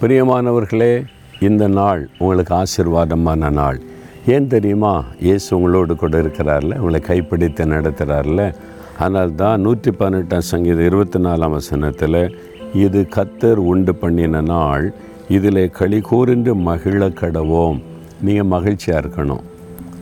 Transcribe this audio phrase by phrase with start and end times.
[0.00, 1.04] பிரியமானவர்களே
[1.40, 3.78] இந்த நாள் உங்களுக்கு ஆசீர்வாதமான நாள்.
[4.26, 5.04] ஏன் தெரியுமா?
[5.20, 8.54] இயேசு உங்களோடு கூட இருக்கிறார்ல உங்களை கைப்பிடித்து நடத்துகிறார்ல
[8.98, 12.38] ஆனால் தான் நூற்றி பதினெட்டாம் சங்கீதம் இருபத்தி நாலாம் வசனத்தில்
[12.74, 14.94] இது கத்தர் உண்டு பண்ணின நாள்
[15.28, 17.80] இதில் களி கூர்ந்து மகிழ கடவோம்.
[18.20, 19.42] நீங்கள் மகிழ்ச்சியாக இருக்கணும்.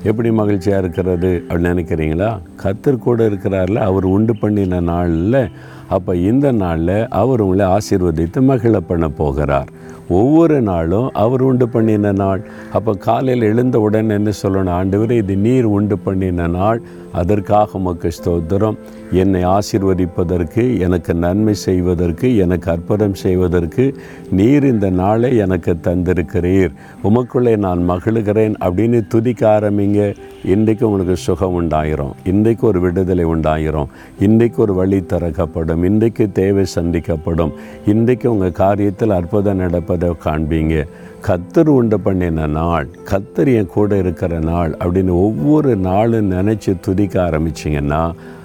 [0.03, 2.39] எப்படி மகிழ்ச்சியாக இருக்கிறது அப்படின்னு நினைக்கிறீங்களா?
[2.63, 5.51] கத்தர் கூட இருக்கிறார்ல அவர் உண்டு பண்ணின நாளில்
[5.89, 9.69] அப்போ இந்த நாளில் அவர் உங்களை ஆசீர்வதித்து மகிழ பண்ண போகிறார்.
[10.09, 12.43] ஒவ்வொரு நாளும் அவர் உண்டு பண்ணின நாள்.
[12.73, 14.77] அப்போ காலையில் எழுந்த உடனே என்ன சொல்லணும்?
[14.79, 16.81] ஆண்டவரே இது நீர் உண்டு பண்ணின நாள்.
[17.13, 18.77] அதற்காக உமக்கு ஸ்தோத்திரம்.
[19.11, 23.95] என்னை ஆசிர்வதிப்பதற்கு எனக்கு நன்மை செய்வதற்கு எனக்கு அற்புதம் செய்வதற்கு
[24.31, 26.73] நீர் இந்த நாளை எனக்கு தந்திருக்கிறீர்.
[27.05, 30.15] உமக்குள்ளே நான் மகிழுகிறேன் அப்படின்னு துதிக்க ஆரம்பிங்க.
[30.55, 32.13] இன்றைக்கு உங்களுக்கு சுகம் உண்டாயிரும்.
[32.25, 33.89] இன்றைக்கு ஒரு விடுதலை உண்டாயிரும்.
[34.27, 35.83] இன்றைக்கு ஒரு வழி திறக்கப்படும்.
[35.85, 37.53] இன்றைக்கு தேவை சந்திக்கப்படும்.
[37.87, 40.85] இன்றைக்கு உங்கள் காரியத்தில் அற்புதம் நடப்பதை காண்பீங்க.
[41.29, 48.03] கத்தர் உண்டு பண்ணின நாள் கத்தர் என் கூட இருக்கிற நாள் அப்படின்னு ஒவ்வொரு நாளும் நினச்சி துதிக்க ஆரம்பிச்சிங்கன்னா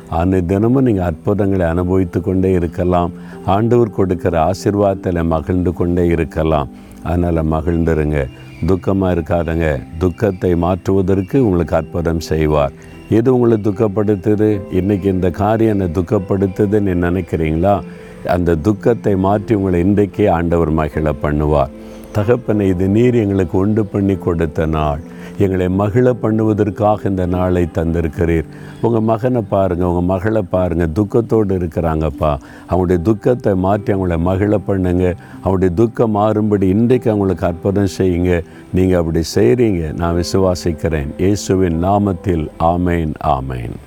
[0.10, 3.12] அந்த தினமும் நீங்கள் அற்புதங்களை அனுபவித்து கொண்டே இருக்கலாம்.
[3.46, 6.70] ஆண்டவர் கொடுக்கிற ஆசிர்வாதத்தில் மகிழ்ந்து கொண்டே இருக்கலாம்.
[7.04, 8.28] அதனால் மகிழ்ந்துருங்க.
[8.68, 9.82] துக்கமாக இருக்காதுங்க.
[9.98, 12.72] துக்கத்தை மாற்றுவதற்கு உங்களுக்கு அற்புதம் செய்வார்.
[13.10, 14.62] எது உங்களை துக்கப்படுத்துது?
[14.72, 17.82] இன்றைக்கி இந்த காரியம் என்னை துக்கப்படுத்துதுன்னு நினைக்கிறீங்களா?
[18.26, 21.70] அந்த துக்கத்தை மாற்றி உங்களை இன்றைக்கே ஆண்டவர் மகிழ பண்ணுவார்.
[22.12, 25.00] தகப்பனை இது நீர் எங்களுக்கு உண்டு பண்ணி கொடுத்த நாள்.
[25.38, 28.48] எங்களை மகிழ பண்ணுவதற்காக இந்த நாளை தந்திருக்கிறீர்.
[28.82, 32.32] உங்கள் மகனை பாருங்கள் உங்கள் மகளை பாருங்கள் துக்கத்தோடு இருக்கிறாங்கப்பா.
[32.70, 35.16] அவங்களுடைய துக்கத்தை மாற்றி அவங்கள மகிழ பண்ணுங்க.
[35.44, 38.42] அவங்களுடைய துக்கம் மாறும்படி இன்றைக்கு அவங்களுக்கு அற்புதம் செய்யுங்க.
[38.74, 41.12] நீங்கள் அப்படி செய்கிறீங்க நான் விசுவாசிக்கிறேன்.
[41.18, 43.78] இயேசுவின் நாமத்தில் ஆமேன் ஆமேன்.